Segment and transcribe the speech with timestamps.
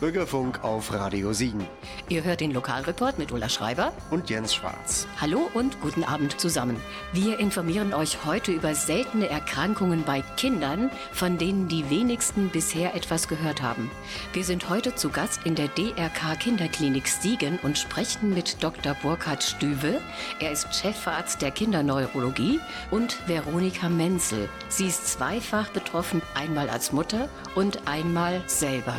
[0.00, 1.66] Bürgerfunk auf Radio Siegen.
[2.08, 5.08] Ihr hört den Lokalreport mit Ulla Schreiber und Jens Schwarz.
[5.20, 6.76] Hallo und guten Abend zusammen.
[7.12, 13.26] Wir informieren euch heute über seltene Erkrankungen bei Kindern, von denen die wenigsten bisher etwas
[13.26, 13.90] gehört haben.
[14.32, 18.94] Wir sind heute zu Gast in der DRK Kinderklinik Siegen und sprechen mit Dr.
[19.02, 20.00] Burkhard Stüwe.
[20.38, 22.60] Er ist Chefarzt der Kinderneurologie
[22.92, 24.48] und Veronika Menzel.
[24.68, 28.94] Sie ist zweifach betroffen, einmal als Mutter und einmal selber.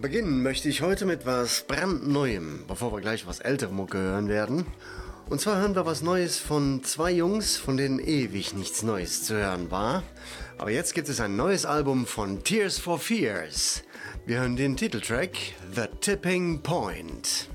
[0.00, 4.64] Beginnen möchte ich heute mit was brandneuem, bevor wir gleich was ältere Mucke hören werden.
[5.28, 9.34] Und zwar hören wir was Neues von zwei Jungs, von denen ewig nichts Neues zu
[9.34, 10.02] hören war.
[10.56, 13.82] Aber jetzt gibt es ein neues Album von Tears for Fears.
[14.24, 15.32] Wir hören den Titeltrack
[15.74, 17.50] The Tipping Point.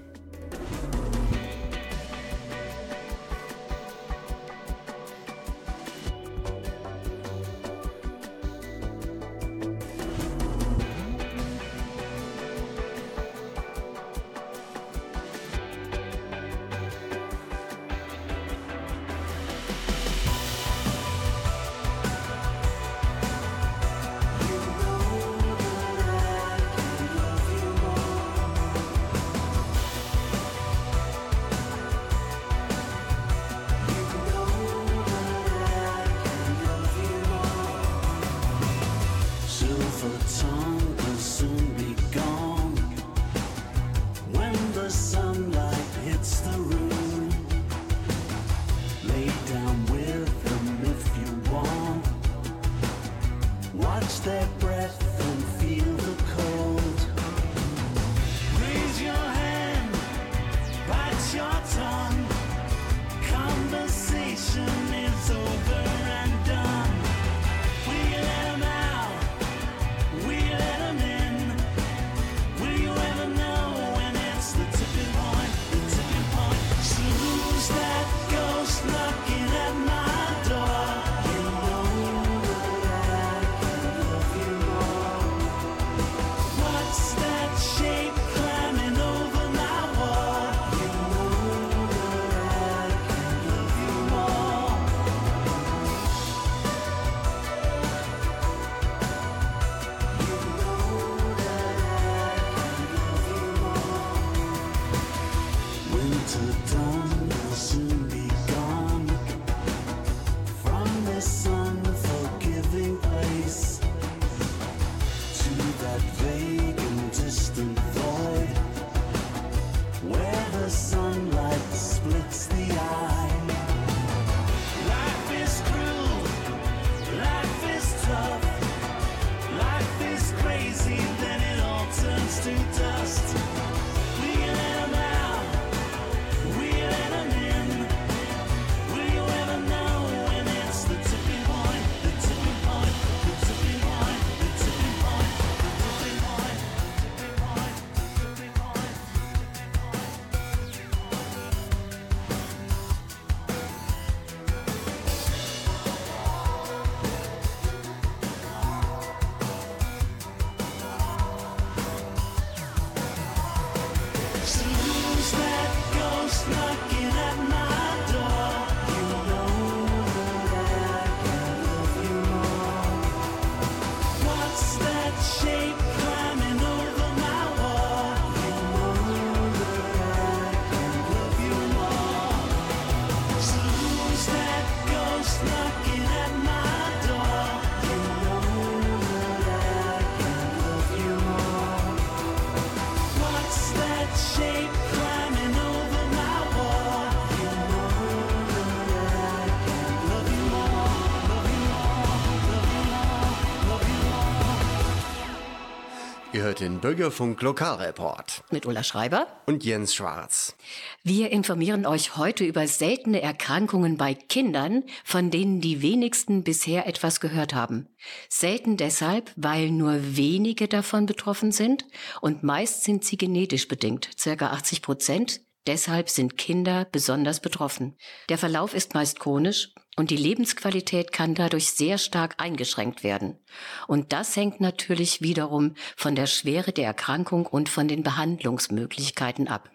[206.46, 208.44] Hört den Bürgerfunk Lokalreport.
[208.52, 210.56] Mit Ulla Schreiber und Jens Schwarz.
[211.04, 217.20] Wir informieren euch heute über seltene Erkrankungen bei Kindern, von denen die wenigsten bisher etwas
[217.20, 217.88] gehört haben.
[218.30, 221.88] Selten deshalb, weil nur wenige davon betroffen sind
[222.22, 225.42] und meist sind sie genetisch bedingt, circa 80 Prozent.
[225.68, 227.98] Deshalb sind Kinder besonders betroffen.
[228.30, 233.40] Der Verlauf ist meist chronisch und die Lebensqualität kann dadurch sehr stark eingeschränkt werden.
[233.88, 239.72] Und das hängt natürlich wiederum von der Schwere der Erkrankung und von den Behandlungsmöglichkeiten ab.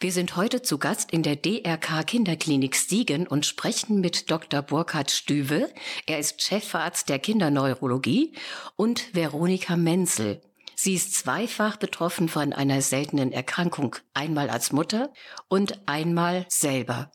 [0.00, 4.60] Wir sind heute zu Gast in der DRK Kinderklinik Siegen und sprechen mit Dr.
[4.60, 5.72] Burkhard Stüwe.
[6.06, 8.34] Er ist Chefarzt der Kinderneurologie
[8.76, 10.42] und Veronika Menzel.
[10.74, 15.12] Sie ist zweifach betroffen von einer seltenen Erkrankung, einmal als Mutter
[15.48, 17.10] und einmal selber.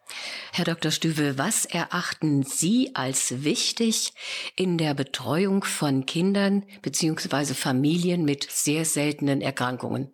[0.54, 0.92] Herr Dr.
[0.92, 4.14] Stüwe, was erachten Sie als wichtig
[4.56, 7.54] in der Betreuung von Kindern bzw.
[7.54, 10.12] Familien mit sehr seltenen Erkrankungen?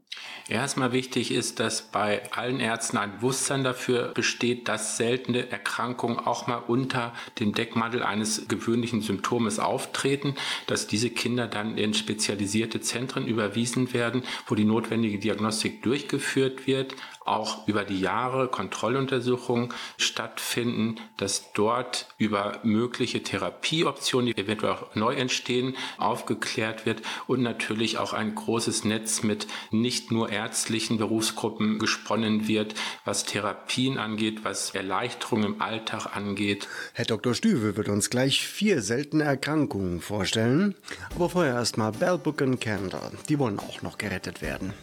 [0.49, 6.47] Erstmal wichtig ist, dass bei allen Ärzten ein Bewusstsein dafür besteht, dass seltene Erkrankungen auch
[6.47, 10.35] mal unter dem Deckmantel eines gewöhnlichen Symptomes auftreten,
[10.67, 16.95] dass diese Kinder dann in spezialisierte Zentren überwiesen werden, wo die notwendige Diagnostik durchgeführt wird
[17.25, 25.15] auch über die Jahre Kontrolluntersuchungen stattfinden, dass dort über mögliche Therapieoptionen, die eventuell auch neu
[25.15, 32.47] entstehen, aufgeklärt wird und natürlich auch ein großes Netz mit nicht nur ärztlichen Berufsgruppen gesponnen
[32.47, 32.75] wird,
[33.05, 36.67] was Therapien angeht, was Erleichterung im Alltag angeht.
[36.93, 37.33] Herr Dr.
[37.33, 40.75] Stüwe wird uns gleich vier seltene Erkrankungen vorstellen,
[41.15, 43.11] aber vorher erstmal Bellbook und Candor.
[43.29, 44.73] Die wollen auch noch gerettet werden.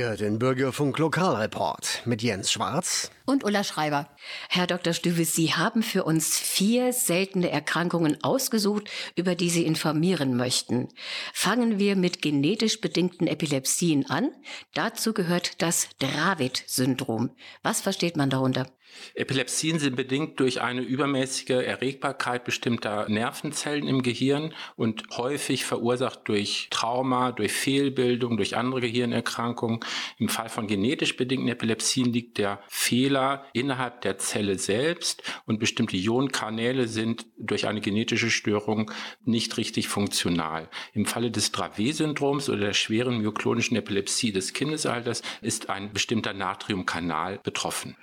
[0.00, 4.08] Ihr den Bürgerfunk Lokalreport mit Jens Schwarz und Ulla Schreiber.
[4.48, 4.94] Herr Dr.
[4.94, 10.88] Stüwes, Sie haben für uns vier seltene Erkrankungen ausgesucht, über die Sie informieren möchten.
[11.34, 14.30] Fangen wir mit genetisch bedingten Epilepsien an.
[14.72, 17.36] Dazu gehört das Dravet-Syndrom.
[17.62, 18.68] Was versteht man darunter?
[19.14, 26.68] Epilepsien sind bedingt durch eine übermäßige Erregbarkeit bestimmter Nervenzellen im Gehirn und häufig verursacht durch
[26.70, 29.80] Trauma, durch Fehlbildung, durch andere Gehirnerkrankungen.
[30.18, 35.96] Im Fall von genetisch bedingten Epilepsien liegt der Fehler innerhalb der Zelle selbst und bestimmte
[35.96, 38.90] Ionenkanäle sind durch eine genetische Störung
[39.24, 40.68] nicht richtig funktional.
[40.92, 47.40] Im Falle des Dravet-Syndroms oder der schweren myoklonischen Epilepsie des Kindesalters ist ein bestimmter Natriumkanal
[47.42, 47.96] betroffen.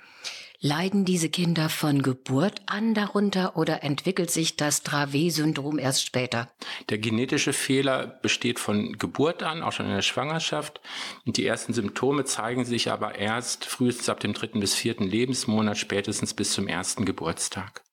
[0.60, 6.50] Leiden diese Kinder von Geburt an darunter oder entwickelt sich das Dravet-Syndrom erst später?
[6.88, 10.80] Der genetische Fehler besteht von Geburt an, auch schon in der Schwangerschaft.
[11.24, 15.78] Und die ersten Symptome zeigen sich aber erst frühestens ab dem dritten bis vierten Lebensmonat,
[15.78, 17.84] spätestens bis zum ersten Geburtstag.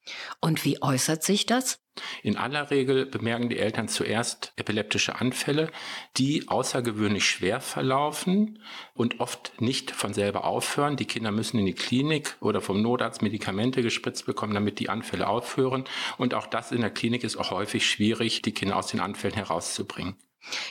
[0.41, 1.84] Und wie äußert sich das?
[2.23, 5.71] In aller Regel bemerken die Eltern zuerst epileptische Anfälle,
[6.17, 8.61] die außergewöhnlich schwer verlaufen
[8.93, 10.97] und oft nicht von selber aufhören.
[10.97, 15.27] Die Kinder müssen in die Klinik oder vom Notarzt Medikamente gespritzt bekommen, damit die Anfälle
[15.27, 15.85] aufhören.
[16.17, 19.35] Und auch das in der Klinik ist auch häufig schwierig, die Kinder aus den Anfällen
[19.35, 20.15] herauszubringen.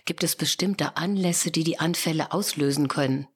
[0.05, 3.27] Gibt es bestimmte Anlässe, die die Anfälle auslösen können?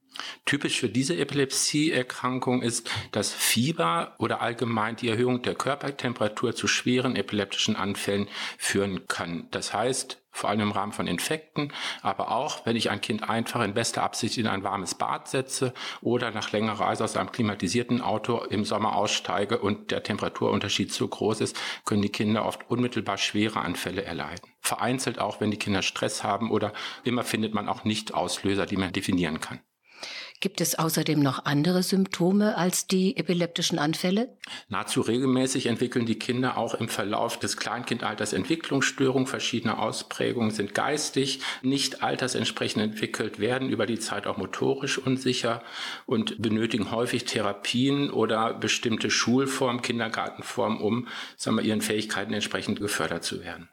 [0.44, 7.16] Typisch für diese Epilepsieerkrankung ist das Fieber oder allgemein die Erhöhung der Körpertemperatur zu schweren
[7.16, 9.48] epileptischen Anfällen führen kann.
[9.50, 13.62] Das heißt, vor allem im Rahmen von Infekten, aber auch, wenn ich ein Kind einfach
[13.62, 18.00] in bester Absicht in ein warmes Bad setze oder nach längerer Reise aus einem klimatisierten
[18.00, 23.18] Auto im Sommer aussteige und der Temperaturunterschied zu groß ist, können die Kinder oft unmittelbar
[23.18, 24.48] schwere Anfälle erleiden.
[24.60, 26.72] Vereinzelt auch, wenn die Kinder Stress haben oder
[27.02, 29.60] immer findet man auch nicht Auslöser, die man definieren kann.
[30.40, 34.28] Gibt es außerdem noch andere Symptome als die epileptischen Anfälle?
[34.68, 41.40] Nahezu regelmäßig entwickeln die Kinder auch im Verlauf des Kleinkindalters Entwicklungsstörungen verschiedener Ausprägungen, sind geistig
[41.62, 45.60] nicht altersentsprechend entwickelt, werden über die Zeit auch motorisch unsicher
[46.06, 53.24] und benötigen häufig Therapien oder bestimmte Schulformen, Kindergartenformen, um sagen wir, ihren Fähigkeiten entsprechend gefördert
[53.24, 53.68] zu werden.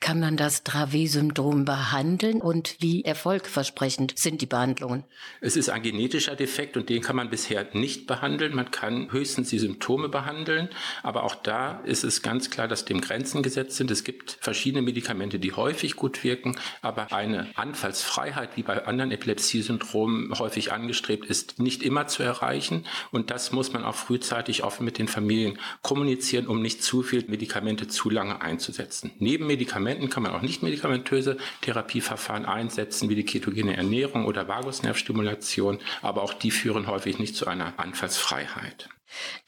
[0.00, 5.04] Kann man das Dravet-Syndrom behandeln und wie erfolgversprechend sind die Behandlungen?
[5.40, 8.54] Es ist ein genetischer Defekt und den kann man bisher nicht behandeln.
[8.54, 10.68] Man kann höchstens die Symptome behandeln,
[11.02, 13.90] aber auch da ist es ganz klar, dass dem Grenzen gesetzt sind.
[13.90, 20.38] Es gibt verschiedene Medikamente, die häufig gut wirken, aber eine Anfallsfreiheit, wie bei anderen Epilepsiesyndromen
[20.38, 22.84] häufig angestrebt ist, nicht immer zu erreichen.
[23.10, 27.24] Und das muss man auch frühzeitig offen mit den Familien kommunizieren, um nicht zu viel
[27.28, 29.10] Medikamente zu lange einzusetzen.
[29.18, 35.80] Neben Medikamenten kann man auch nicht medikamentöse Therapieverfahren einsetzen, wie die ketogene Ernährung oder Vagusnervstimulation,
[36.00, 38.88] aber auch die führen häufig nicht zu einer Anfallsfreiheit.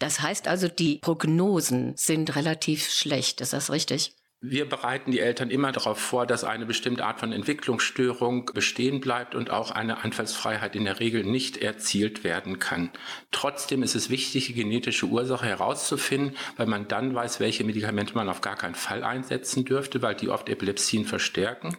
[0.00, 4.16] Das heißt also, die Prognosen sind relativ schlecht, ist das richtig?
[4.42, 9.34] Wir bereiten die Eltern immer darauf vor, dass eine bestimmte Art von Entwicklungsstörung bestehen bleibt
[9.34, 12.88] und auch eine Anfallsfreiheit in der Regel nicht erzielt werden kann.
[13.32, 18.30] Trotzdem ist es wichtig, die genetische Ursache herauszufinden, weil man dann weiß, welche Medikamente man
[18.30, 21.76] auf gar keinen Fall einsetzen dürfte, weil die oft Epilepsien verstärken.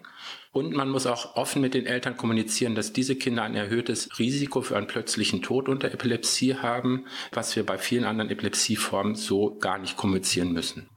[0.51, 4.61] Und man muss auch offen mit den Eltern kommunizieren, dass diese Kinder ein erhöhtes Risiko
[4.61, 9.79] für einen plötzlichen Tod unter Epilepsie haben, was wir bei vielen anderen Epilepsieformen so gar
[9.79, 10.91] nicht kommunizieren müssen.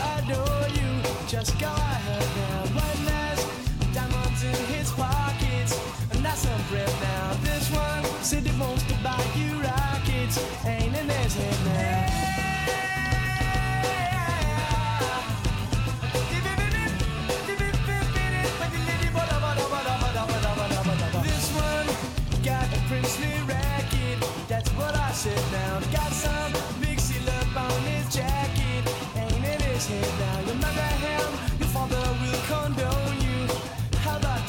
[0.00, 1.02] adore you.
[1.28, 2.89] Just go ahead now.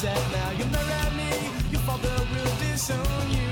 [0.02, 0.50] that now.
[0.58, 1.30] You marry me,
[1.70, 3.50] your father will disown you.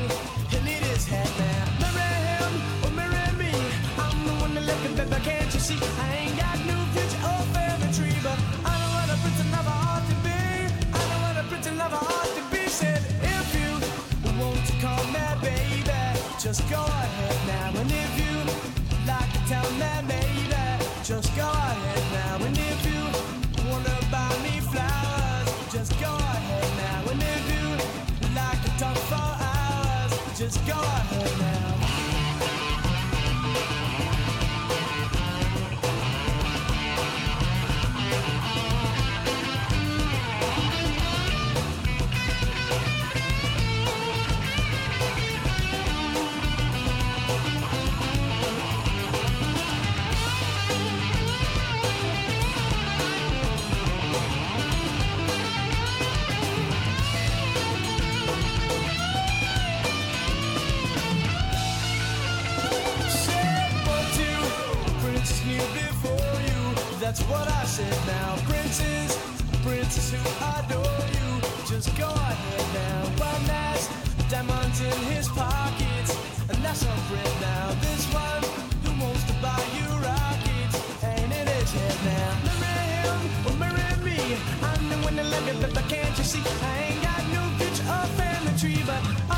[0.49, 1.93] He'll need his head now.
[1.93, 2.53] Marry him
[2.83, 3.51] or marry me.
[3.99, 5.23] I'm the one that left him, baby.
[5.23, 5.77] Can't you see?
[6.01, 6.48] I ain't got
[67.19, 68.37] That's what I said now.
[68.47, 69.11] Princess,
[69.61, 70.21] princess who
[70.55, 71.41] adore you.
[71.67, 73.25] Just go ahead now.
[73.27, 73.89] One has
[74.31, 76.15] diamonds in his pockets.
[76.47, 77.75] And that's our friend now.
[77.81, 78.43] This one
[78.83, 80.75] who wants to buy you rockets.
[81.03, 82.31] Ain't in his head now.
[82.63, 84.37] Marry him or marry me.
[84.63, 86.43] I'm the one that love you, but can't you see?
[86.63, 89.28] I ain't got no future or family tree, but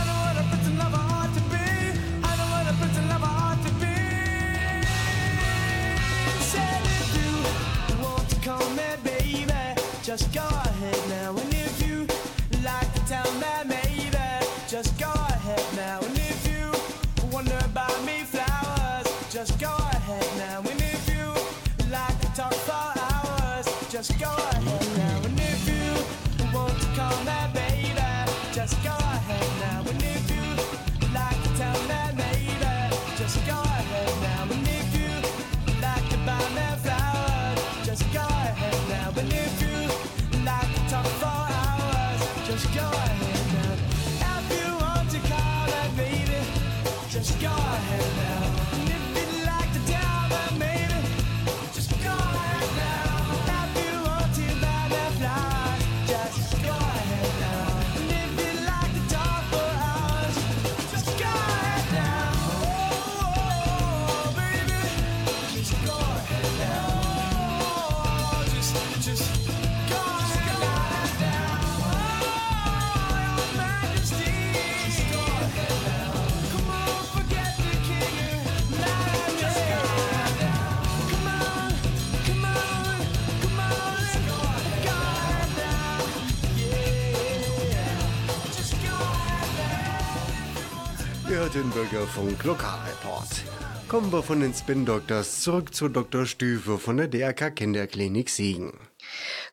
[91.53, 93.43] den Bürgerfunk Lokalreport.
[93.89, 96.25] Kommen wir von den Spin Doctors zurück zu Dr.
[96.25, 98.71] Stüfe von der DRK Kinderklinik Siegen.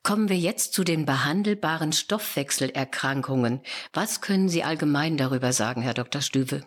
[0.04, 3.62] Kommen wir jetzt zu den behandelbaren Stoffwechselerkrankungen.
[3.92, 6.20] Was können Sie allgemein darüber sagen, Herr Dr.
[6.20, 6.62] Stüwe?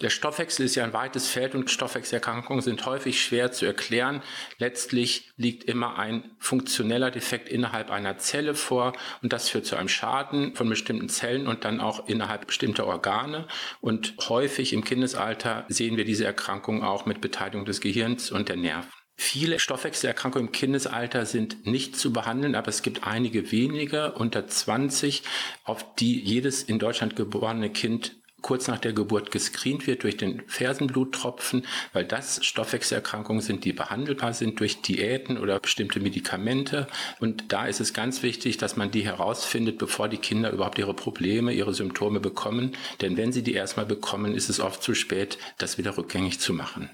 [0.00, 4.22] Der Stoffwechsel ist ja ein weites Feld und Stoffwechselerkrankungen sind häufig schwer zu erklären.
[4.58, 9.88] Letztlich liegt immer ein funktioneller Defekt innerhalb einer Zelle vor und das führt zu einem
[9.88, 13.46] Schaden von bestimmten Zellen und dann auch innerhalb bestimmter Organe.
[13.80, 18.56] Und häufig im Kindesalter sehen wir diese Erkrankungen auch mit Beteiligung des Gehirns und der
[18.56, 18.90] Nerven.
[19.16, 25.22] Viele Stoffwechselerkrankungen im Kindesalter sind nicht zu behandeln, aber es gibt einige wenige unter 20,
[25.62, 30.42] auf die jedes in Deutschland geborene Kind kurz nach der Geburt gescreent wird durch den
[30.46, 36.86] Fersenbluttropfen, weil das Stoffwechselerkrankungen sind, die behandelbar sind durch Diäten oder bestimmte Medikamente.
[37.20, 40.92] Und da ist es ganz wichtig, dass man die herausfindet, bevor die Kinder überhaupt ihre
[40.92, 42.72] Probleme, ihre Symptome bekommen.
[43.00, 46.52] Denn wenn sie die erstmal bekommen, ist es oft zu spät, das wieder rückgängig zu
[46.52, 46.90] machen.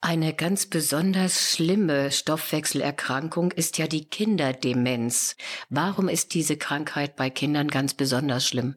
[0.00, 5.36] Eine ganz besonders schlimme Stoffwechselerkrankung ist ja die Kinderdemenz.
[5.70, 8.74] Warum ist diese Krankheit bei Kindern ganz besonders schlimm?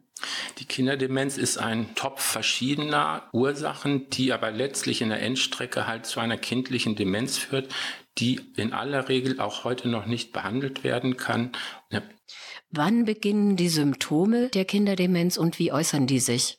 [0.58, 6.20] Die Kinderdemenz ist ein Topf verschiedener Ursachen, die aber letztlich in der Endstrecke halt zu
[6.20, 7.72] einer kindlichen Demenz führt,
[8.18, 11.52] die in aller Regel auch heute noch nicht behandelt werden kann.
[11.90, 12.02] Ja,
[12.70, 16.58] Wann beginnen die Symptome der Kinderdemenz und wie äußern die sich?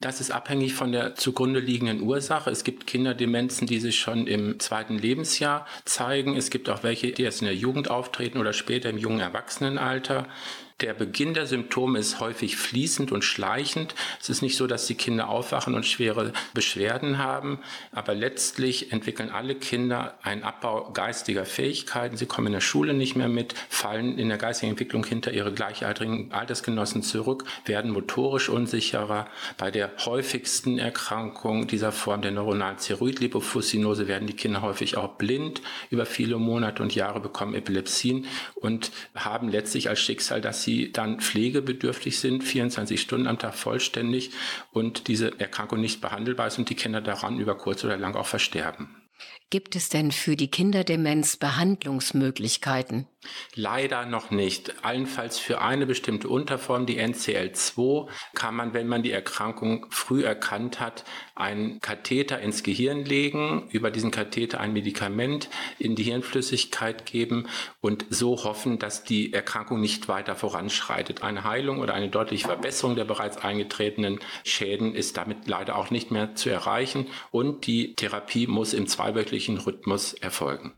[0.00, 2.50] Das ist abhängig von der zugrunde liegenden Ursache.
[2.50, 6.36] Es gibt Kinderdemenzen, die sich schon im zweiten Lebensjahr zeigen.
[6.36, 10.26] Es gibt auch welche, die erst in der Jugend auftreten oder später im jungen Erwachsenenalter.
[10.80, 13.94] Der Beginn der Symptome ist häufig fließend und schleichend.
[14.20, 17.60] Es ist nicht so, dass die Kinder aufwachen und schwere Beschwerden haben,
[17.92, 22.16] aber letztlich entwickeln alle Kinder einen Abbau geistiger Fähigkeiten.
[22.16, 25.52] Sie kommen in der Schule nicht mehr mit, fallen in der geistigen Entwicklung hinter ihre
[25.52, 29.28] gleichaltrigen Altersgenossen zurück, werden motorisch unsicherer.
[29.56, 35.62] Bei der häufigsten Erkrankung dieser Form der neuronalen Ceroid-Lipofuscinose werden die Kinder häufig auch blind
[35.90, 41.20] über viele Monate und Jahre, bekommen Epilepsien und haben letztlich als Schicksal, dass sie dann
[41.20, 44.30] pflegebedürftig sind, 24 Stunden am Tag vollständig
[44.72, 48.26] und diese Erkrankung nicht behandelbar ist und die Kinder daran über kurz oder lang auch
[48.26, 48.96] versterben.
[49.54, 53.06] Gibt es denn für die Kinderdemenz Behandlungsmöglichkeiten?
[53.54, 54.84] Leider noch nicht.
[54.84, 60.80] Allenfalls für eine bestimmte Unterform, die NCL2, kann man, wenn man die Erkrankung früh erkannt
[60.80, 67.48] hat, einen Katheter ins Gehirn legen, über diesen Katheter ein Medikament in die Hirnflüssigkeit geben
[67.80, 71.22] und so hoffen, dass die Erkrankung nicht weiter voranschreitet.
[71.22, 76.10] Eine Heilung oder eine deutliche Verbesserung der bereits eingetretenen Schäden ist damit leider auch nicht
[76.10, 78.86] mehr zu erreichen und die Therapie muss im
[79.44, 80.72] zweiwöchentlichen Rhythmus erfolgen.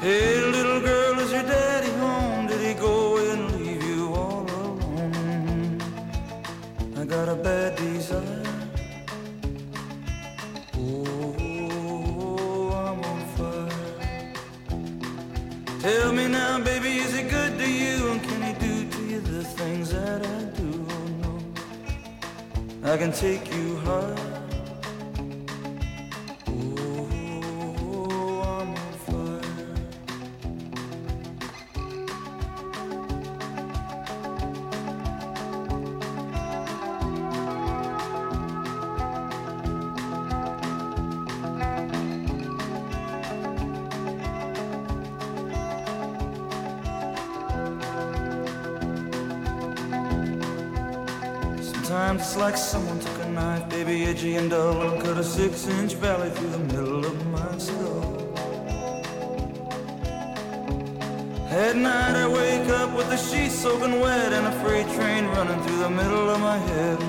[0.00, 0.43] Hey,
[22.94, 24.14] I can take you high.
[26.46, 27.10] Oh,
[28.46, 29.40] I'm on fire.
[51.60, 52.83] Sometimes it's like someone
[55.64, 58.14] six inch valley through the middle of my skull.
[61.48, 65.60] At night I wake up with the sheets soaking wet and a freight train running
[65.62, 67.03] through the middle of my head.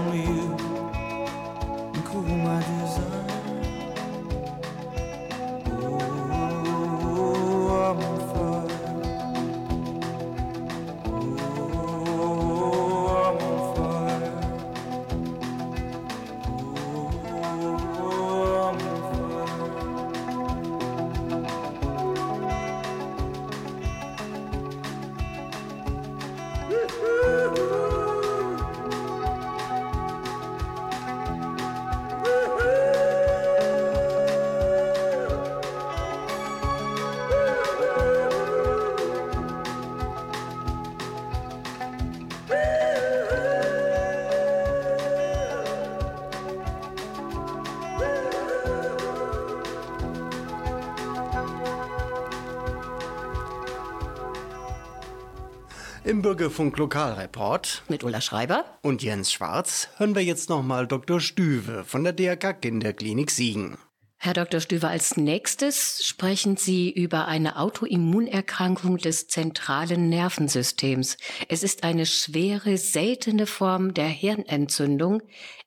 [56.25, 58.65] Bürgerfunk Lokalreport Mit Ulla Schreiber.
[58.81, 61.19] und Jens Schwarz hören wir jetzt nochmal Dr.
[61.19, 63.77] Stüwe von der DRK Kinderklinik Siegen.
[64.17, 64.59] Herr Dr.
[64.59, 71.17] Stüver, als nächstes sprechen Sie über eine Autoimmunerkrankung des zentralen Nervensystems.
[71.47, 75.21] Es ist eine schwere, seltene Form der Hirnentzündung,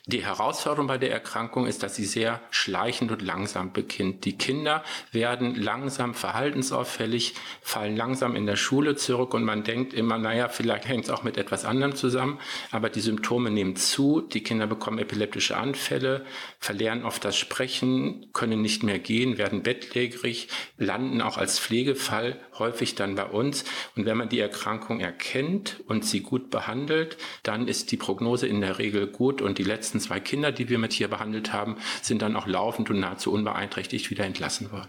[0.06, 4.24] Die Herausforderung bei der Erkrankung ist, dass sie sehr schleichend und langsam beginnt.
[4.24, 10.18] Die Kinder werden langsam verhaltensauffällig, fallen langsam in der Schule zurück und man denkt immer,
[10.18, 12.40] naja, vielleicht hängt es auch mit etwas anderem zusammen,
[12.72, 16.24] aber die Symptome nehmen zu, die Kinder bekommen epileptische Anfälle,
[16.58, 22.94] verlernen oft das Sprechen, können nicht mehr gehen, werden bettlägerig, landen auch als Pflegefall häufig
[22.94, 23.64] dann bei uns.
[23.96, 28.60] Und wenn man die Erkrankung erkennt und sie gut behandelt, dann ist die Prognose in
[28.60, 32.22] der Regel gut und die letzten zwei Kinder, die wir mit hier behandelt haben, sind
[32.22, 34.88] dann auch laufend und nahezu unbeeinträchtigt wieder entlassen worden.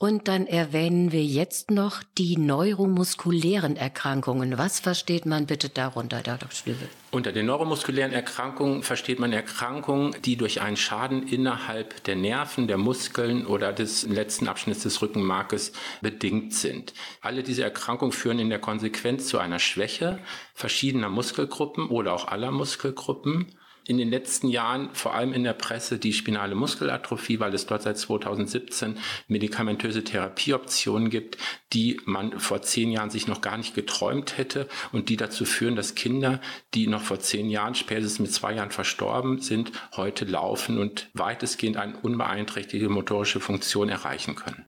[0.00, 4.58] Und dann erwähnen wir jetzt noch die neuromuskulären Erkrankungen.
[4.58, 6.50] Was versteht man bitte darunter, Dr.
[6.50, 6.88] Stübel?
[7.12, 12.76] Unter den neuromuskulären Erkrankungen versteht man Erkrankungen, die durch einen Schaden innerhalb der Nerven, der
[12.76, 16.92] Muskeln oder des letzten Abschnitts des Rückenmarkes bedingt sind.
[17.20, 20.18] Alle diese Erkrankungen führen in der Konsequenz zu einer Schwäche
[20.54, 23.54] verschiedener Muskelgruppen oder auch aller Muskelgruppen
[23.86, 27.82] in den letzten Jahren vor allem in der Presse die spinale Muskelatrophie, weil es dort
[27.82, 31.36] seit 2017 medikamentöse Therapieoptionen gibt,
[31.72, 35.76] die man vor zehn Jahren sich noch gar nicht geträumt hätte und die dazu führen,
[35.76, 36.40] dass Kinder,
[36.72, 41.76] die noch vor zehn Jahren, spätestens mit zwei Jahren verstorben sind, heute laufen und weitestgehend
[41.76, 44.64] eine unbeeinträchtigte motorische Funktion erreichen können.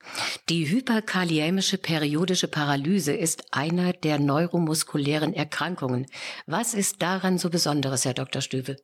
[0.49, 6.07] Die hyperkaliämische periodische Paralyse ist einer der neuromuskulären Erkrankungen.
[6.47, 8.43] Was ist daran so Besonderes, Herr Dr.
[8.43, 8.77] Stübel?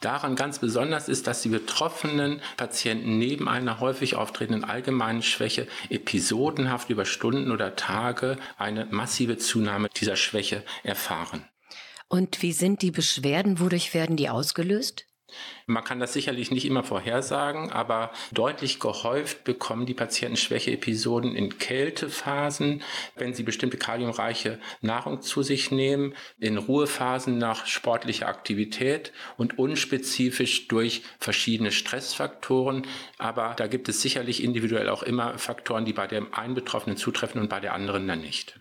[0.00, 6.90] Daran ganz besonders ist, dass die betroffenen Patienten neben einer häufig auftretenden allgemeinen Schwäche episodenhaft
[6.90, 11.44] über Stunden oder Tage eine massive Zunahme dieser Schwäche erfahren.
[12.08, 13.60] Und wie sind die Beschwerden?
[13.60, 15.06] Wodurch werden die ausgelöst?
[15.66, 21.58] Man kann das sicherlich nicht immer vorhersagen, aber deutlich gehäuft bekommen die Patienten Schwächeepisoden in
[21.58, 22.82] Kältephasen,
[23.16, 30.68] wenn sie bestimmte kaliumreiche Nahrung zu sich nehmen, in Ruhephasen nach sportlicher Aktivität und unspezifisch
[30.68, 32.86] durch verschiedene Stressfaktoren.
[33.18, 37.40] Aber da gibt es sicherlich individuell auch immer Faktoren, die bei dem einen Betroffenen zutreffen
[37.40, 38.58] und bei der anderen dann nicht.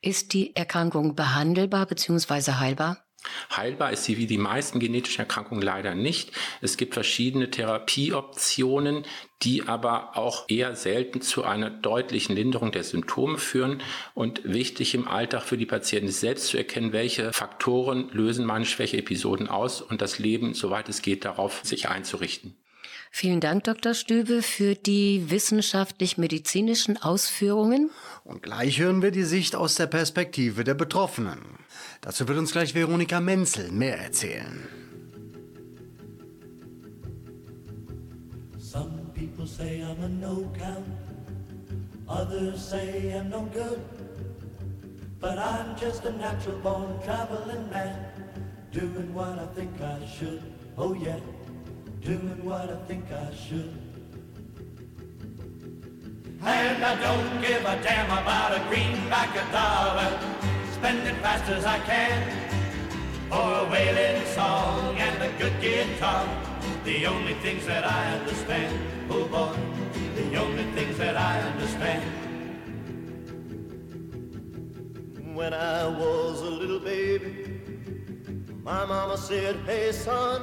[0.00, 2.52] Ist die Erkrankung behandelbar bzw.
[2.52, 3.03] heilbar?
[3.54, 6.32] Heilbar ist sie wie die meisten genetischen Erkrankungen leider nicht.
[6.60, 9.04] Es gibt verschiedene Therapieoptionen,
[9.42, 13.82] die aber auch eher selten zu einer deutlichen Linderung der Symptome führen.
[14.14, 18.64] Und wichtig im Alltag für die Patienten ist selbst zu erkennen, welche Faktoren lösen meine
[18.64, 22.56] Schwächeepisoden aus und das Leben, soweit es geht, darauf sich einzurichten.
[23.16, 23.94] Vielen Dank, Dr.
[23.94, 27.90] Stübe, für die wissenschaftlich-medizinischen Ausführungen.
[28.24, 31.38] Und gleich hören wir die Sicht aus der Perspektive der Betroffenen.
[32.00, 34.66] Dazu wird uns gleich Veronika Menzel mehr erzählen.
[38.58, 40.84] Some people say I'm a no count,
[42.08, 43.78] others say I'm no good.
[45.20, 47.94] But I'm just a natural born traveling man,
[48.72, 50.42] doing what I think I should.
[50.76, 51.20] Oh yeah,
[52.04, 53.72] doing what I think I should.
[56.44, 60.18] And I don't give a damn about a greenback a dollar,
[60.72, 62.20] spend it fast as I can.
[63.30, 66.28] For a wailing song and a good guitar,
[66.84, 68.78] the only things that I understand.
[69.08, 69.56] Oh boy,
[70.14, 72.04] the only things that I understand.
[75.34, 77.60] When I was a little baby,
[78.62, 80.42] my mama said, Hey son,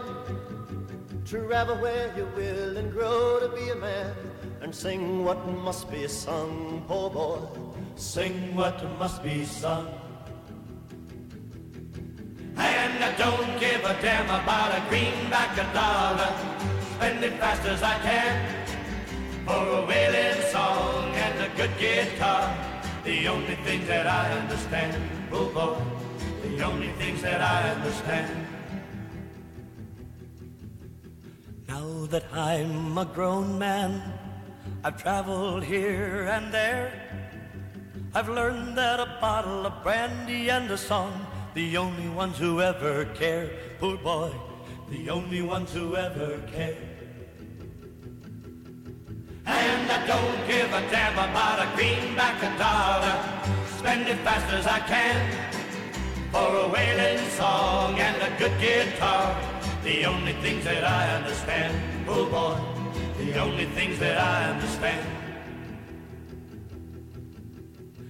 [1.31, 4.13] travel where you will and grow to be a man
[4.59, 7.39] and sing what must be sung, poor boy.
[7.95, 9.87] Sing what must be sung.
[12.57, 16.31] And I don't give a damn about a greenback a dollar.
[16.95, 18.35] Spend it fast as I can
[19.47, 22.53] for a wailing song and a good guitar.
[23.05, 25.79] The only things that I understand, oh boy,
[26.43, 28.50] the only things that I understand.
[32.09, 34.01] That I'm a grown man,
[34.83, 36.91] I've traveled here and there.
[38.13, 43.05] I've learned that a bottle of brandy and a song, the only ones who ever
[43.13, 44.31] care, poor boy,
[44.89, 46.75] the only ones who ever care.
[49.45, 53.15] And I don't give a damn about a greenback a dollar,
[53.77, 55.51] spend it fast as I can
[56.31, 59.37] for a wailing song and a good guitar.
[59.83, 62.57] The only things that I understand, boy,
[63.17, 65.07] the only things that I understand.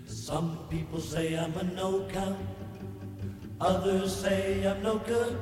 [0.05, 2.37] Some people say I'm a no count,
[3.59, 5.37] others say I'm no good.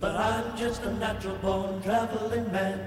[0.00, 2.78] But I'm just a natural born traveling man,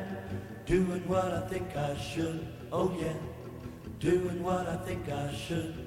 [0.66, 2.48] doing what I think I should.
[2.72, 3.14] Oh yeah,
[4.00, 5.81] doing what I think I should.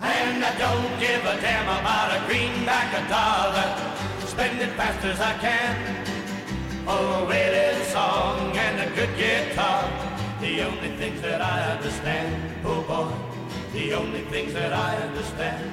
[0.00, 3.68] And I don't give a damn about a greenback a dollar.
[4.26, 6.06] Spend it fast as I can.
[6.86, 9.90] Oh, a wailing song and a good guitar.
[10.40, 12.36] The only things that I understand.
[12.64, 13.12] Oh boy,
[13.72, 15.72] the only things that I understand.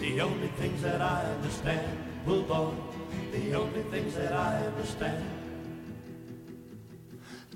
[0.00, 1.86] The only things that I understand.
[2.26, 2.72] Oh boy,
[3.32, 5.24] the only things that I understand.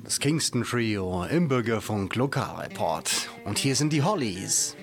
[0.05, 3.31] Das Kingston Trio im Bürgerfunk Lokalreport.
[3.45, 4.77] Und hier sind die Hollies.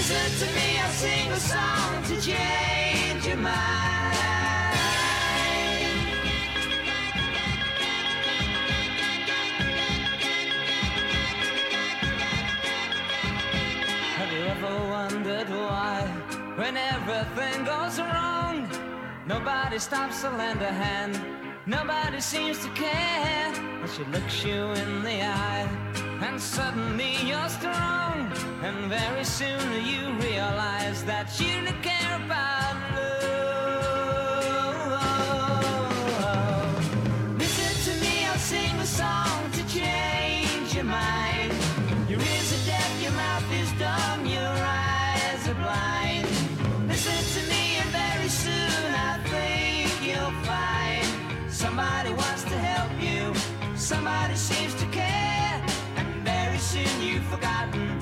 [0.00, 4.16] Listen to me, I'll sing a song to change your mind.
[14.16, 16.06] Have you ever wondered why,
[16.56, 18.66] when everything goes wrong,
[19.26, 21.20] nobody stops to lend a hand,
[21.66, 25.68] nobody seems to care, but she looks you in the eye,
[26.22, 28.19] and suddenly you're strong,
[28.62, 33.20] and very soon you realize that you don't care about love.
[37.38, 41.52] Listen to me, I'll sing a song to change your mind.
[42.08, 46.26] Your ears are deaf, your mouth is dumb, your eyes are blind.
[46.88, 51.06] Listen to me, and very soon I think you'll find
[51.50, 53.34] somebody wants to help you,
[53.76, 55.62] somebody seems to care,
[55.96, 57.99] and very soon you've forgotten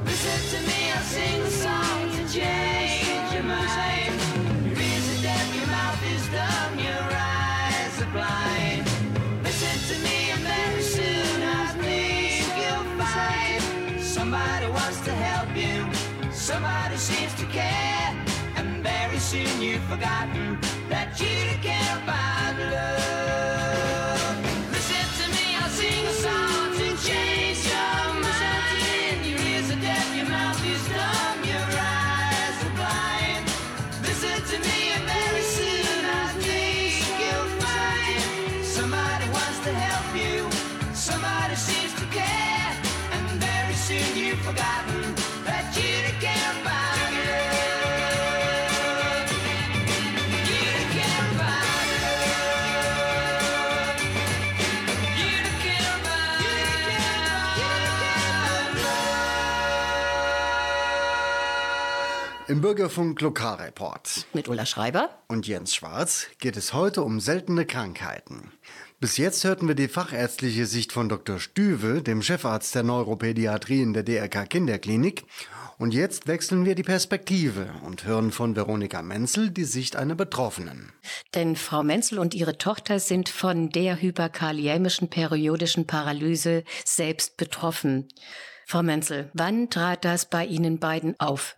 [0.06, 4.16] Listen to me, I'll sing a song to change your mind.
[4.64, 8.88] Your ears are deaf, your mouth is dumb, your eyes are blind.
[9.44, 13.62] Listen to me, and very soon I think you'll find
[14.02, 15.92] somebody wants to help you,
[16.32, 18.33] somebody seems to care
[19.34, 23.13] soon you've forgotten that you care about love.
[62.64, 65.10] Bürgerfunk Lokalreport Mit Ulla Schreiber.
[65.28, 68.54] und Jens Schwarz geht es heute um seltene Krankheiten.
[69.02, 71.40] Bis jetzt hörten wir die fachärztliche Sicht von Dr.
[71.40, 75.26] Stüwe, dem Chefarzt der Neuropädiatrie in der DRK Kinderklinik.
[75.78, 80.94] Und jetzt wechseln wir die Perspektive und hören von Veronika Menzel die Sicht einer Betroffenen.
[81.36, 88.08] Denn Frau Menzel und ihre Tochter sind von der hyperkaliämischen periodischen Paralyse selbst betroffen.
[88.66, 91.58] Frau Menzel, wann trat das bei Ihnen beiden auf?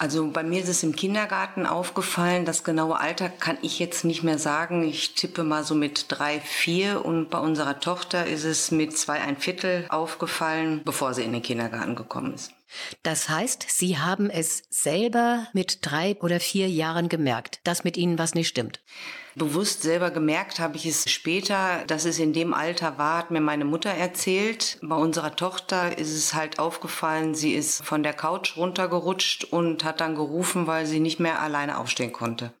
[0.00, 2.44] Also bei mir ist es im Kindergarten aufgefallen.
[2.44, 4.88] Das genaue Alter kann ich jetzt nicht mehr sagen.
[4.88, 7.04] Ich tippe mal so mit drei, vier.
[7.04, 11.42] Und bei unserer Tochter ist es mit zwei, ein Viertel aufgefallen, bevor sie in den
[11.42, 12.52] Kindergarten gekommen ist.
[13.02, 18.18] Das heißt, Sie haben es selber mit drei oder vier Jahren gemerkt, dass mit Ihnen
[18.18, 18.80] was nicht stimmt.
[19.34, 23.40] Bewusst selber gemerkt habe ich es später, dass es in dem Alter war, hat mir
[23.40, 24.78] meine Mutter erzählt.
[24.82, 30.00] Bei unserer Tochter ist es halt aufgefallen, sie ist von der Couch runtergerutscht und hat
[30.00, 32.52] dann gerufen, weil sie nicht mehr alleine aufstehen konnte.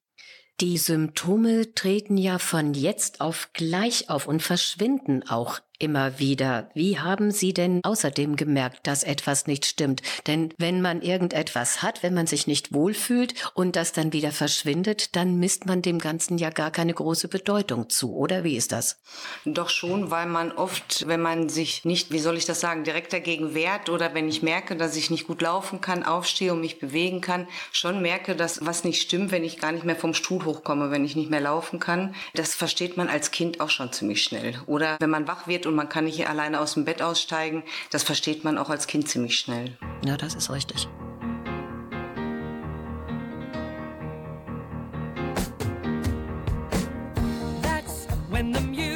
[0.60, 6.70] Die Symptome treten ja von jetzt auf gleich auf und verschwinden auch immer wieder.
[6.74, 10.02] Wie haben Sie denn außerdem gemerkt, dass etwas nicht stimmt?
[10.26, 15.14] Denn wenn man irgendetwas hat, wenn man sich nicht wohlfühlt und das dann wieder verschwindet,
[15.16, 19.00] dann misst man dem Ganzen ja gar keine große Bedeutung zu, oder wie ist das?
[19.44, 23.12] Doch schon, weil man oft, wenn man sich nicht, wie soll ich das sagen, direkt
[23.12, 26.80] dagegen wehrt oder wenn ich merke, dass ich nicht gut laufen kann, aufstehe und mich
[26.80, 30.44] bewegen kann, schon merke, dass was nicht stimmt, wenn ich gar nicht mehr vom Stuhl
[30.44, 32.14] hochkomme, wenn ich nicht mehr laufen kann.
[32.34, 34.60] Das versteht man als Kind auch schon ziemlich schnell.
[34.66, 38.02] Oder wenn man wach wird und man kann nicht alleine aus dem Bett aussteigen, das
[38.02, 39.76] versteht man auch als Kind ziemlich schnell.
[40.04, 40.88] Ja, das ist richtig.
[47.62, 48.87] That's when the music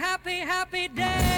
[0.00, 1.29] happy, happy, day.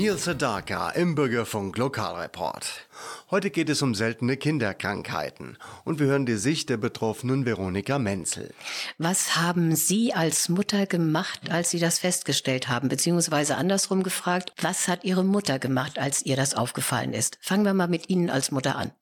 [0.00, 2.86] Neil Sedaka im Bürgerfunk Lokalreport.
[3.30, 8.54] Heute geht es um seltene Kinderkrankheiten und wir hören die Sicht der Betroffenen Veronika Menzel.
[8.96, 12.88] Was haben Sie als Mutter gemacht, als Sie das festgestellt haben?
[12.88, 17.36] Beziehungsweise andersrum gefragt, was hat Ihre Mutter gemacht, als ihr das aufgefallen ist?
[17.42, 18.92] Fangen wir mal mit Ihnen als Mutter an.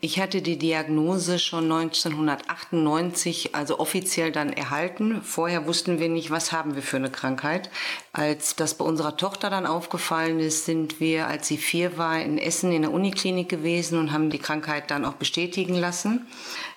[0.00, 5.22] Ich hatte die Diagnose schon 1998, also offiziell dann erhalten.
[5.22, 7.70] Vorher wussten wir nicht, was haben wir für eine Krankheit.
[8.12, 12.38] Als das bei unserer Tochter dann aufgefallen ist, sind wir, als sie vier war, in
[12.38, 16.26] Essen in der Uniklinik gewesen und haben die Krankheit dann auch bestätigen lassen.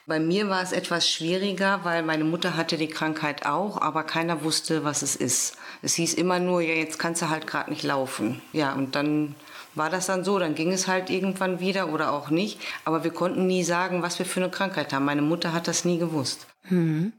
[0.06, 4.44] Bei mir war es etwas schwieriger, weil meine Mutter hatte die Krankheit auch, aber keiner
[4.44, 5.56] wusste, was es ist.
[5.82, 8.42] Es hieß immer nur, ja, jetzt kannst du halt gerade nicht laufen.
[8.52, 9.36] Ja, und dann
[9.76, 12.60] war das dann so, dann ging es halt irgendwann wieder oder auch nicht.
[12.86, 15.06] Aber wir konnten nie sagen, was wir für eine Krankheit haben.
[15.06, 16.48] Meine Mutter hat das nie gewusst.
[16.64, 17.14] Hm.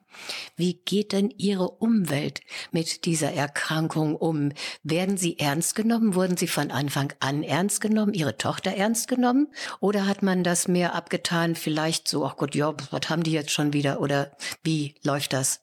[0.57, 2.40] Wie geht denn Ihre Umwelt
[2.70, 4.52] mit dieser Erkrankung um?
[4.82, 6.14] Werden Sie ernst genommen?
[6.14, 8.14] Wurden Sie von Anfang an ernst genommen?
[8.14, 9.48] Ihre Tochter ernst genommen?
[9.80, 11.57] Oder hat man das mehr abgetan?
[11.57, 14.00] Vielleicht so, ach Gott, ja, was haben die jetzt schon wieder?
[14.00, 15.61] Oder wie läuft das?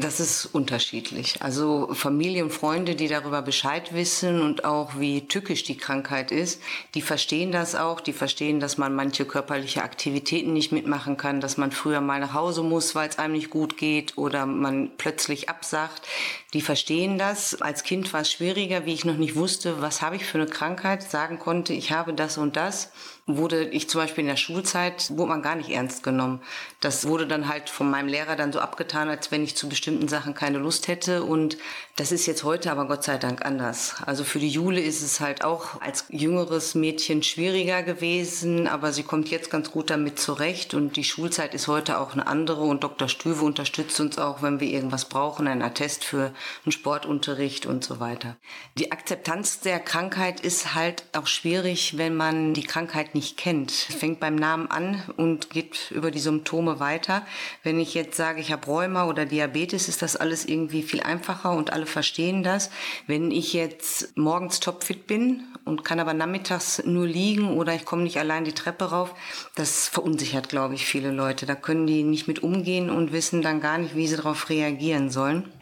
[0.00, 1.42] Das ist unterschiedlich.
[1.42, 6.62] Also Familie und Freunde, die darüber Bescheid wissen und auch wie tückisch die Krankheit ist,
[6.94, 8.00] die verstehen das auch.
[8.00, 12.32] Die verstehen, dass man manche körperliche Aktivitäten nicht mitmachen kann, dass man früher mal nach
[12.32, 16.06] Hause muss, weil es einem nicht gut geht oder man plötzlich absagt.
[16.54, 17.60] Die verstehen das.
[17.60, 20.46] Als Kind war es schwieriger, wie ich noch nicht wusste, was habe ich für eine
[20.46, 22.92] Krankheit, sagen konnte, ich habe das und das
[23.28, 26.40] wurde ich zum Beispiel in der Schulzeit, wurde man gar nicht ernst genommen.
[26.80, 30.08] Das wurde dann halt von meinem Lehrer dann so abgetan, als wenn ich zu bestimmten
[30.08, 31.22] Sachen keine Lust hätte.
[31.24, 31.58] Und
[31.96, 33.96] das ist jetzt heute aber Gott sei Dank anders.
[34.06, 39.02] Also für die Jule ist es halt auch als jüngeres Mädchen schwieriger gewesen, aber sie
[39.02, 40.72] kommt jetzt ganz gut damit zurecht.
[40.72, 42.62] Und die Schulzeit ist heute auch eine andere.
[42.62, 43.08] Und Dr.
[43.08, 46.32] Stüwe unterstützt uns auch, wenn wir irgendwas brauchen, ein Attest für
[46.64, 48.36] einen Sportunterricht und so weiter.
[48.78, 53.72] Die Akzeptanz der Krankheit ist halt auch schwierig, wenn man die Krankheit nicht kennt.
[53.72, 57.26] Es fängt beim Namen an und geht über die Symptome weiter.
[57.64, 61.50] Wenn ich jetzt sage, ich habe Rheuma oder Diabetes, ist das alles irgendwie viel einfacher
[61.50, 62.70] und alle verstehen das.
[63.08, 68.04] Wenn ich jetzt morgens topfit bin und kann aber nachmittags nur liegen oder ich komme
[68.04, 69.12] nicht allein die Treppe rauf,
[69.56, 71.44] das verunsichert, glaube ich, viele Leute.
[71.44, 75.10] Da können die nicht mit umgehen und wissen dann gar nicht, wie sie darauf reagieren
[75.10, 75.52] sollen.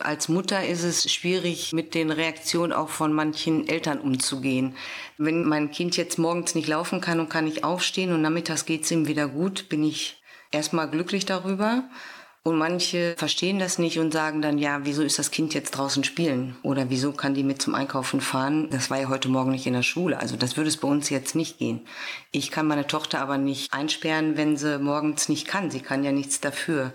[0.00, 4.76] Als Mutter ist es schwierig, mit den Reaktionen auch von manchen Eltern umzugehen.
[5.16, 8.84] Wenn mein Kind jetzt morgens nicht laufen kann und kann nicht aufstehen und nachmittags geht
[8.84, 11.84] es ihm wieder gut, bin ich erstmal glücklich darüber.
[12.48, 16.02] Und manche verstehen das nicht und sagen dann, ja, wieso ist das Kind jetzt draußen
[16.02, 16.56] spielen?
[16.62, 18.70] Oder wieso kann die mit zum Einkaufen fahren?
[18.70, 20.18] Das war ja heute Morgen nicht in der Schule.
[20.18, 21.82] Also das würde es bei uns jetzt nicht gehen.
[22.30, 25.70] Ich kann meine Tochter aber nicht einsperren, wenn sie morgens nicht kann.
[25.70, 26.94] Sie kann ja nichts dafür.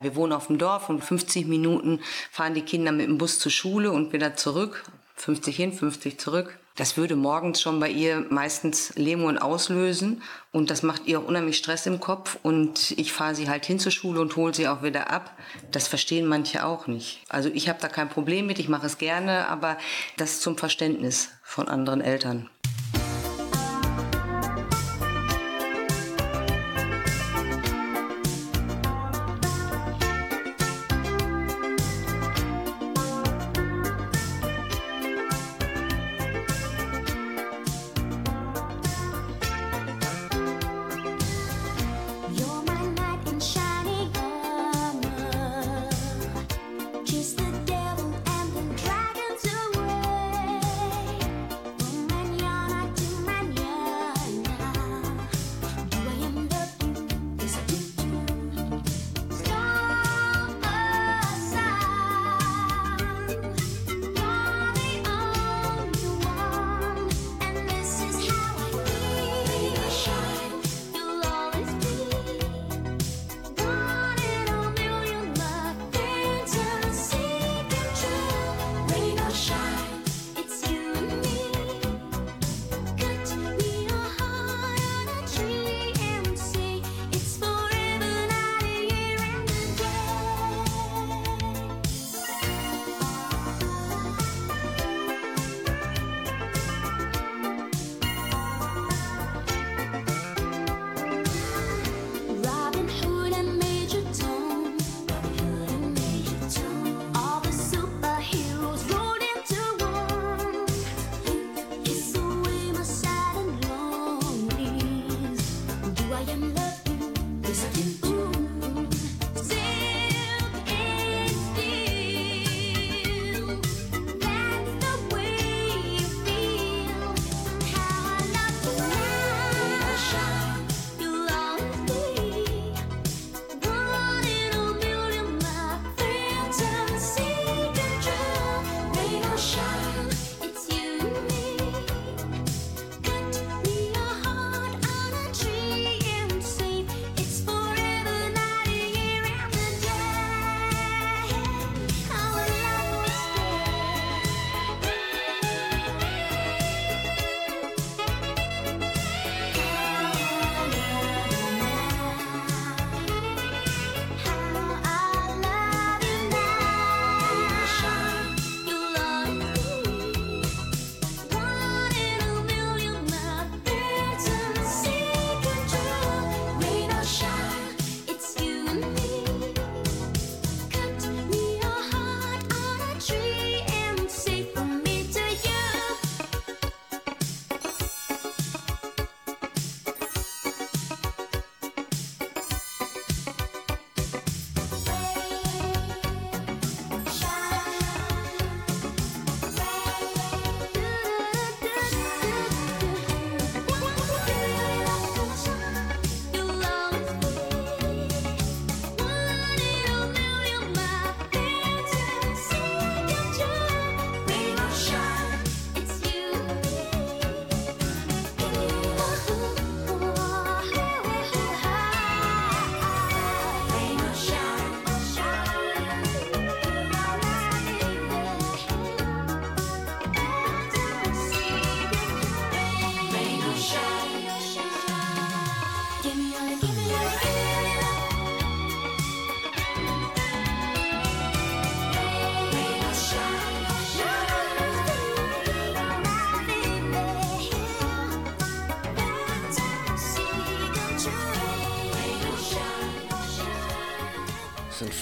[0.00, 2.00] Wir wohnen auf dem Dorf und 50 Minuten
[2.30, 4.84] fahren die Kinder mit dem Bus zur Schule und wieder zurück.
[5.16, 6.58] 50 hin, 50 zurück.
[6.76, 11.56] Das würde morgens schon bei ihr meistens Lähmungen auslösen und das macht ihr auch unheimlich
[11.56, 14.82] Stress im Kopf und ich fahre sie halt hin zur Schule und hole sie auch
[14.82, 15.38] wieder ab.
[15.70, 17.20] Das verstehen manche auch nicht.
[17.28, 19.78] Also ich habe da kein Problem mit, ich mache es gerne, aber
[20.16, 22.50] das zum Verständnis von anderen Eltern.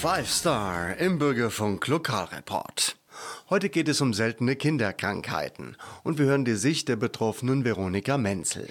[0.03, 2.97] Five Star im Bürgerfunk Lokalreport.
[3.49, 8.67] Heute geht es um seltene Kinderkrankheiten und wir hören die Sicht der Betroffenen Veronika Menzel.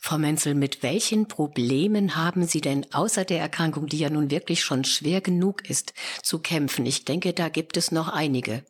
[0.00, 4.64] Frau Menzel, mit welchen Problemen haben Sie denn außer der Erkrankung, die ja nun wirklich
[4.64, 6.84] schon schwer genug ist, zu kämpfen?
[6.84, 8.64] Ich denke, da gibt es noch einige.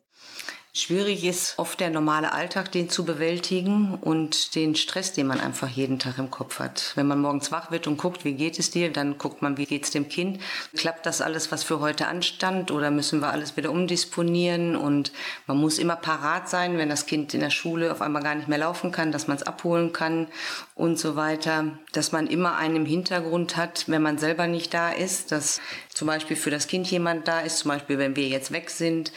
[0.75, 5.69] Schwierig ist oft der normale Alltag, den zu bewältigen und den Stress, den man einfach
[5.69, 6.93] jeden Tag im Kopf hat.
[6.95, 9.67] Wenn man morgens wach wird und guckt, wie geht es dir, dann guckt man, wie
[9.67, 10.41] geht es dem Kind.
[10.75, 14.75] Klappt das alles, was für heute anstand oder müssen wir alles wieder umdisponieren?
[14.75, 15.11] Und
[15.45, 18.47] man muss immer parat sein, wenn das Kind in der Schule auf einmal gar nicht
[18.47, 20.27] mehr laufen kann, dass man es abholen kann
[20.73, 21.77] und so weiter.
[21.91, 25.61] Dass man immer einen im Hintergrund hat, wenn man selber nicht da ist, dass
[25.93, 29.11] zum Beispiel für das Kind jemand da ist, zum Beispiel wenn wir jetzt weg sind,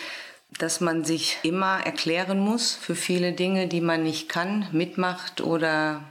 [0.58, 6.04] dass man sich immer erklären muss für viele Dinge, die man nicht kann, mitmacht oder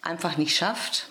[0.00, 1.08] einfach nicht schafft.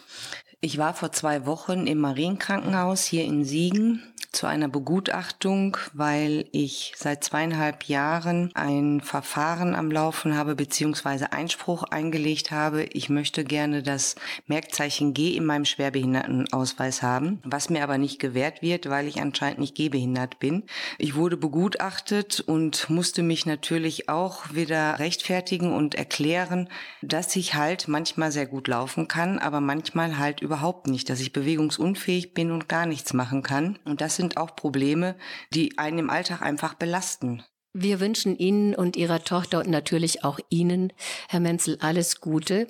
[0.59, 6.93] Ich war vor zwei Wochen im Marienkrankenhaus hier in Siegen zu einer Begutachtung, weil ich
[6.95, 12.83] seit zweieinhalb Jahren ein Verfahren am Laufen habe beziehungsweise Einspruch eingelegt habe.
[12.83, 14.15] Ich möchte gerne das
[14.47, 19.59] Merkzeichen G in meinem Schwerbehindertenausweis haben, was mir aber nicht gewährt wird, weil ich anscheinend
[19.59, 20.63] nicht gehbehindert bin.
[20.97, 26.69] Ich wurde begutachtet und musste mich natürlich auch wieder rechtfertigen und erklären,
[27.01, 31.33] dass ich halt manchmal sehr gut laufen kann, aber manchmal halt überhaupt nicht, dass ich
[31.33, 33.77] bewegungsunfähig bin und gar nichts machen kann.
[33.83, 35.15] Und das sind auch Probleme,
[35.53, 37.43] die einen im Alltag einfach belasten.
[37.73, 40.91] Wir wünschen Ihnen und Ihrer Tochter und natürlich auch Ihnen,
[41.29, 42.67] Herr Menzel, alles Gute.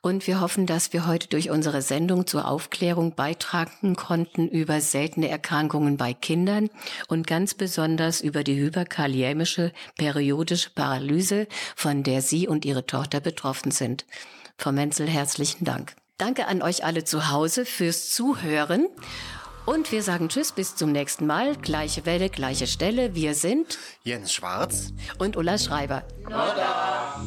[0.00, 5.28] Und wir hoffen, dass wir heute durch unsere Sendung zur Aufklärung beitragen konnten über seltene
[5.28, 6.70] Erkrankungen bei Kindern
[7.06, 13.70] und ganz besonders über die hyperkaliämische periodische Paralyse, von der Sie und Ihre Tochter betroffen
[13.70, 14.06] sind.
[14.58, 15.94] Frau Menzel, herzlichen Dank.
[16.18, 18.88] Danke an euch alle zu Hause fürs Zuhören.
[19.64, 21.56] Und wir sagen Tschüss, bis zum nächsten Mal.
[21.56, 23.14] Gleiche Welle, gleiche Stelle.
[23.14, 26.04] Wir sind Jens Schwarz und Ulla Schreiber.
[26.24, 27.22] Nodda.